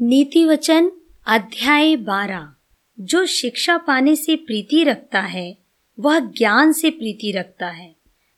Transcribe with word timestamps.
नीति 0.00 0.44
वचन, 0.44 0.90
अध्याय 1.26 1.96
बारह। 1.96 2.52
जो 3.00 3.26
शिक्षा 3.26 3.76
पाने 3.76 4.16
से 4.16 4.36
प्रीति 4.36 4.84
रखता 4.84 5.20
है, 5.20 5.58
वह 6.00 6.18
ज्ञान 6.18 6.72
से 6.72 6.90
प्रीति 6.90 7.32
रखता 7.32 7.68
है। 7.68 7.96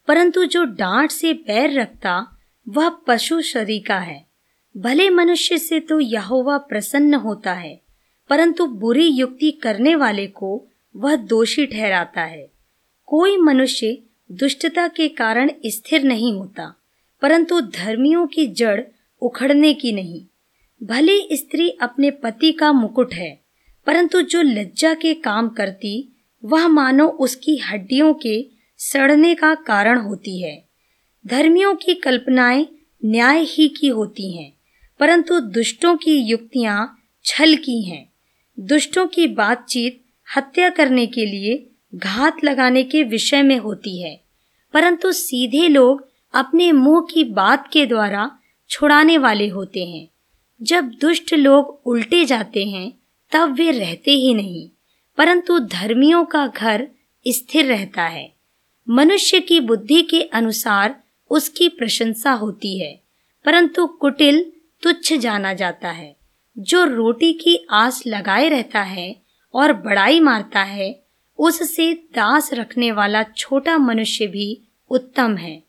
परंतु 0.09 0.45
जो 0.45 0.65
डांट 0.65 1.11
से 1.11 1.33
पैर 1.33 1.81
रखता, 1.81 2.39
वह 2.69 2.89
पशु 2.89 3.41
शरीर 3.41 3.83
का 3.87 3.99
है। 3.99 4.27
भले 4.77 5.11
मनुष्य 5.11 5.59
से 5.59 5.81
तो 5.81 6.01
यहोवा 6.01 6.59
प्रसन्न 6.59 7.15
होता 7.15 7.53
है, 7.53 7.81
परंतु 8.29 8.67
बुरी 8.67 9.07
युक्ति 9.07 9.51
करने 9.51 9.95
वाले 9.95 10.27
को 10.27 10.67
वह 10.97 11.17
दोषी 11.17 11.67
ठहराता 11.67 12.23
है। 12.23 12.51
कोई 13.07 13.37
मनुष्य 13.37 14.03
दुष्टता 14.33 14.89
के 14.89 15.09
कारण 15.09 15.51
स्थिर 15.67 16.03
नहीं 16.03 16.33
होता, 16.33 16.75
परंतु 17.23 17.61
धर्मियों 17.61 18.27
की 18.27 18.47
जड़ 18.47 18.81
उखड़ने 19.23 19.75
की 19.75 19.93
नहीं। 19.93 20.25
भले 20.81 21.37
स्त्री 21.37 21.69
अपने 21.71 22.11
पति 22.11 22.53
का 22.53 22.73
मुकुट 22.73 23.15
है, 23.15 23.39
परंतु 23.87 24.21
जो 24.23 24.43
लज्जा 24.43 24.93
के 24.95 25.15
काम 25.15 25.49
करती, 25.49 25.93
वह 26.43 26.67
मानो 26.69 27.07
उसकी 27.21 27.57
हड्डियों 27.57 28.13
के 28.15 28.43
सड़ने 28.81 29.35
का 29.35 29.55
कारण 29.67 29.99
होती 29.99 30.41
है। 30.43 30.57
धर्मियों 31.25 31.75
की 31.75 31.95
कल्पनाएँ 31.95 32.67
न्याय 33.03 33.43
ही 33.43 33.69
की 33.71 33.89
होती 33.89 34.31
हैं, 34.37 34.53
परंतु 35.01 35.39
दुष्टों 35.41 35.97
की 35.97 36.17
युक्तियाँ 36.21 36.99
छल 37.25 37.57
की 37.57 37.81
हैं। 37.83 38.07
दुष्टों 38.59 39.07
की 39.07 39.27
बातचीत 39.27 40.01
हत्या 40.27 40.69
करने 40.71 41.07
के 41.07 41.27
लिए 41.27 41.57
घात 41.95 42.45
लगाने 42.45 42.83
के 42.85 43.03
विषय 43.03 43.43
में 43.43 43.59
होती 43.59 44.01
है, 44.03 44.21
परंतु 44.75 45.13
सीधे 45.13 45.69
लोग 45.69 46.07
अपने 46.35 46.71
मुँह 46.73 47.07
की 47.13 47.25
बात 47.25 47.69
के 47.73 47.85
द्वारा 47.87 48.31
छुड़ाने 48.71 49.19
वाले 49.19 49.49
होते 49.49 49.85
हैं। 49.85 50.09
जब 50.63 50.85
दुष्ट 50.85 51.35
लोग 51.35 51.81
उल्टे 51.87 52.25
जाते 52.25 52.65
हैं, 52.65 52.93
तब 53.33 53.53
वे 53.53 53.71
रहते 53.71 54.11
ही 54.11 54.35
नहीं, 54.35 54.69
परंतु 55.17 55.59
धर्मियों 55.59 56.25
का 56.25 56.47
घर 56.47 56.89
स्थिर 57.29 57.65
रहता 57.65 58.03
है। 58.03 58.33
मनुष्य 58.89 59.41
की 59.41 59.61
बुद्धि 59.61 60.03
के 60.03 60.23
अनुसार 60.23 61.03
उसकी 61.31 61.69
प्रशंसा 61.69 62.33
होती 62.33 62.79
है, 62.79 63.01
परंतु 63.45 63.87
कुटिल 63.87 64.53
तुच्छ 64.83 65.13
जाना 65.13 65.55
जाता 65.55 65.91
है। 65.91 66.17
जो 66.59 66.85
रोटी 66.85 67.33
की 67.33 67.67
आस 67.71 68.03
लगाए 68.07 68.49
रहता 68.49 68.83
है 68.83 69.17
और 69.55 69.73
बड़ाई 69.73 70.21
मारता 70.21 70.63
है, 70.63 71.03
उससे 71.39 71.95
दास 71.95 72.53
रखने 72.53 72.93
वाला 72.93 73.23
छोटा 73.23 73.79
मनुष्य 73.79 74.27
भी 74.27 74.61
उत्तम 74.91 75.37
है। 75.37 75.63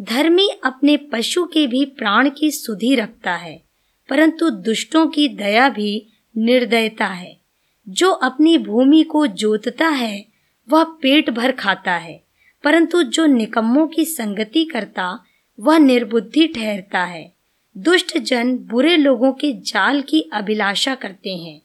धर्मी 0.00 0.48
अपने 0.64 0.96
पशु 0.96 1.44
के 1.44 1.66
भी 1.66 1.84
प्राण 1.84 2.30
की 2.30 2.50
सुधि 2.50 2.94
रखता 2.94 3.34
है। 3.36 3.69
परंतु 4.10 4.50
दुष्टों 4.50 5.06
की 5.06 5.28
दया 5.28 5.68
भी 5.68 6.06
निर्दयता 6.36 7.06
है। 7.06 7.40
जो 7.88 8.10
अपनी 8.10 8.58
भूमि 8.58 9.02
को 9.02 9.26
जोतता 9.26 9.88
है, 9.88 10.26
वह 10.70 10.84
पेट 10.84 11.30
भर 11.30 11.52
खाता 11.52 11.92
है, 11.92 12.24
परंतु 12.64 13.02
जो 13.02 13.26
निकम्मों 13.26 13.86
की 13.86 14.04
संगति 14.04 14.64
करता, 14.64 15.24
वह 15.60 15.78
निर्बुद्धि 15.78 16.46
ठहरता 16.46 17.04
है। 17.04 17.32
दुष्ट 17.76 18.18
जन 18.18 18.56
बुरे 18.58 18.96
लोगों 18.96 19.32
के 19.32 19.52
जाल 19.52 20.02
की 20.02 20.20
अभिलाषा 20.32 20.94
करते 20.94 21.30
हैं, 21.30 21.60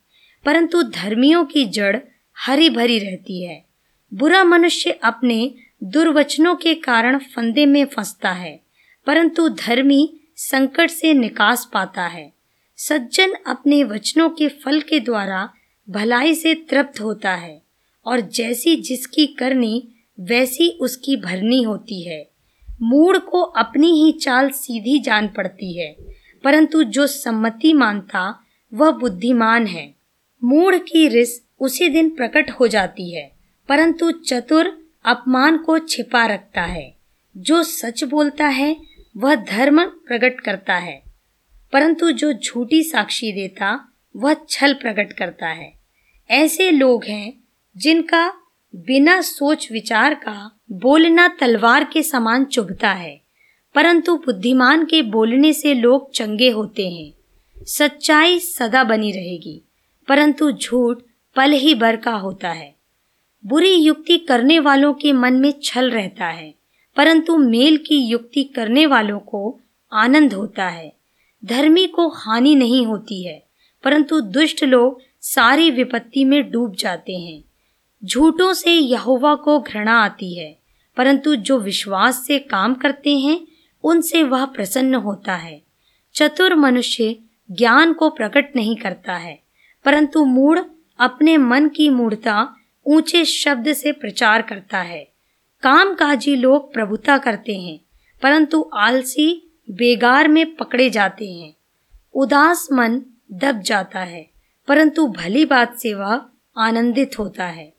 परंतु 0.46 0.84
धर्मियों 0.84 1.46
की 1.46 1.66
जड़ 1.66 1.98
हरी 2.38 2.70
भरी 2.70 3.00
रहती 3.00 3.44
है। 3.44 3.66
बुरा 4.14 4.44
मनुष्य 4.44 4.92
अपने 4.92 5.56
दुर्वचनों 5.84 6.56
के 6.56 6.76
कारण 6.76 7.18
फंदे 7.18 7.66
में 7.66 7.86
फंसता 7.86 8.32
है, 8.32 8.60
परंतु 9.06 9.50
धर्मी 9.50 10.20
संकट 10.36 10.90
से 10.90 11.14
निकास 11.14 11.70
पाता 11.74 12.08
है। 12.08 12.35
सज्जन 12.78 13.34
अपने 13.48 13.84
वचनों 13.84 14.30
के 14.30 14.48
फल 14.48 14.82
के 14.82 15.00
द्वारा 15.00 15.50
भलाई 15.90 16.36
से 16.36 16.54
तृप्त 16.54 17.02
होता 17.02 17.36
है, 17.36 17.62
और 18.06 18.20
जैसी 18.20 18.76
जिसकी 18.76 19.28
करनी, 19.28 19.88
वैसी 20.20 20.70
उसकी 20.70 21.18
भरनी 21.18 21.64
होती 21.64 22.02
है। 22.02 22.30
मूड 22.82 23.18
को 23.18 23.42
अपनी 23.42 23.88
ही 23.88 24.12
चाल 24.12 24.50
सीधी 24.50 25.00
जान 25.00 25.28
पड़ती 25.28 25.78
है, 25.78 25.96
परंतु 26.44 26.84
जो 26.84 27.08
सम्मति 27.08 27.74
मानता, 27.74 28.46
वह 28.74 28.92
बुद्धिमान 28.92 29.68
है। 29.68 29.96
मूड 30.44 30.76
की 30.76 31.08
रिस 31.08 31.42
उसी 31.60 31.90
दिन 31.90 32.10
प्रकट 32.10 32.50
हो 32.50 32.68
जाती 32.68 33.16
है, 33.16 33.32
परंतु 33.70 34.12
चतुर 34.12 34.92
अपमान 35.06 35.58
को 35.58 35.80
छिपा 35.80 36.26
रखता 36.26 36.62
है। 36.62 36.96
जो 37.38 37.64
सच 37.64 38.04
बोलता 38.04 38.48
है, 38.48 38.78
वह 39.18 39.36
धर्म 39.36 39.86
प्रकट 39.86 40.40
करता 40.40 40.76
है। 40.76 41.05
परंतु 41.74 42.12
जो 42.12 42.32
झूठी 42.34 42.84
साक्षी 42.84 43.32
देता, 43.32 43.80
वह 44.16 44.36
छल 44.50 44.74
प्रकट 44.74 45.14
करता 45.14 45.48
है। 45.48 45.74
ऐसे 46.30 46.70
लोग 46.72 47.04
हैं, 47.04 47.34
जिनका 47.76 48.28
बिना 48.74 49.20
सोच 49.22 49.72
विचार 49.72 50.14
का 50.14 50.52
बोलना 50.72 51.28
तलवार 51.28 51.84
के 51.84 52.04
समान 52.04 52.46
चुभता 52.46 52.92
है, 52.92 53.20
परंतु 53.76 54.16
बुद्धिमान 54.16 54.86
के 54.86 55.02
बोलने 55.02 55.54
से 55.54 55.74
लोग 55.74 56.12
चंगे 56.12 56.50
होते 56.50 56.90
हैं। 56.90 57.14
सच्चाई 57.58 58.40
सदा 58.40 58.84
बनी 58.84 59.12
रहेगी, 59.12 59.62
परंतु 60.08 60.52
झूठ 60.52 61.02
पल 61.36 61.52
ही 61.52 61.76
भर 61.76 61.96
का 61.96 62.12
होता 62.12 62.50
है। 62.50 62.74
बुरी 63.44 63.74
युक्ति 63.74 64.18
करने 64.18 64.60
वालों 64.60 64.94
के 64.94 65.14
मन 65.14 65.34
में 65.34 65.54
छल 65.64 65.90
रहता 65.92 66.26
है, 66.26 66.54
परंतु 66.96 67.38
मेल 67.38 67.78
की 67.78 67.98
युक्ति 67.98 68.44
करने 68.44 68.86
वालों 68.86 69.20
को 69.20 69.60
आनंद 69.92 70.34
होता 70.34 70.68
है। 70.68 70.94
धर्मी 71.46 71.88
को 71.88 72.08
हानि 72.08 72.56
नहीं 72.56 72.86
होती 72.86 73.24
है, 73.24 73.44
परंतु 73.84 74.22
दुष्ट 74.22 74.64
लोग 74.64 75.02
सारी 75.22 75.72
विपत्ति 75.72 76.24
में 76.26 76.52
डूब 76.52 76.76
जाते 76.76 77.14
हैं। 77.14 77.44
झूठों 78.04 78.54
से 78.54 78.72
यहोवा 78.72 79.36
को 79.36 79.60
घृणा 79.60 80.00
आती 80.04 80.34
है, 80.40 80.58
परंतु 80.98 81.36
जो 81.36 81.60
विश्वास 81.60 82.26
से 82.28 82.40
काम 82.40 82.74
करते 82.74 83.18
हैं, 83.18 83.48
उनसे 83.84 84.24
वह 84.24 84.46
प्रसन्न 84.46 84.96
होता 84.96 85.36
है। 85.36 85.62
चतुर 86.16 86.56
मनुष्य 86.56 87.16
ज्ञान 87.52 87.94
को 87.94 88.10
प्रकट 88.10 88.56
नहीं 88.56 88.76
करता 88.76 89.14
है, 89.14 89.40
परंतु 89.86 90.26
मूढ़ 90.26 90.60
अपने 91.00 91.38
मन 91.38 91.68
की 91.68 91.90
मूढ़ता 91.90 92.56
ऊँचे 92.86 93.26
शब्द 93.26 93.74
से 93.74 93.92
प्रचार 93.92 94.42
करता 94.42 94.82
है। 94.82 95.04
कामकाजी 95.64 96.36
लोग 96.36 96.74
प्रभुता 96.74 97.18
करते 97.18 97.54
हैं, 97.54 97.80
परंतु 98.22 98.70
आलसी 98.74 99.45
बेगार 99.68 100.28
में 100.28 100.56
पकड़े 100.56 100.90
जाते 100.90 101.32
हैं। 101.32 101.54
उदास 102.14 102.68
मन 102.72 103.02
दब 103.32 103.62
जाता 103.62 104.00
है, 104.00 104.26
परंतु 104.68 105.08
भली 105.08 105.46
बात 105.46 105.78
से 105.78 105.94
वह 105.94 106.22
आनंदित 106.58 107.20
होता 107.20 107.46
है। 107.46 107.74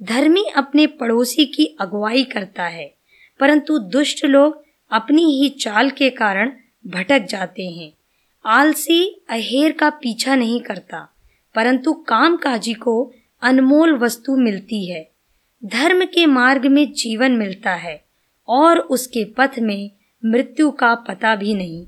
धर्मी 0.00 0.44
अपने 0.56 0.86
पड़ोसी 0.86 1.44
की 1.44 1.66
अगुवाई 1.80 2.24
करता 2.24 2.66
है, 2.66 2.92
परंतु 3.40 3.78
दुष्ट 3.78 4.24
लोग 4.24 4.62
अपनी 4.90 5.24
ही 5.32 5.48
चाल 5.48 5.90
के 5.90 6.10
कारण 6.10 6.52
भटक 6.86 7.26
जाते 7.26 7.66
हैं। 7.66 7.92
आलसी 8.44 9.04
अहेर 9.30 9.72
का 9.72 9.90
पीछा 9.90 10.34
नहीं 10.34 10.60
करता, 10.60 11.08
परंतु 11.54 11.92
कामकाजी 11.92 12.74
को 12.74 13.12
अनमोल 13.42 13.98
वस्तु 13.98 14.36
मिलती 14.36 14.84
है। 14.86 15.10
धर्म 15.62 16.04
के 16.04 16.26
मार्ग 16.26 16.66
में 16.66 16.92
जीवन 16.92 17.32
मिलता 17.32 17.74
है 17.74 18.02
और 18.48 18.78
उसके 18.78 19.24
पथ 19.24 19.58
में 19.58 19.90
मृत्यु 20.24 20.70
का 20.70 20.94
पता 20.94 21.36
भी 21.36 21.54
नहीं। 21.54 21.86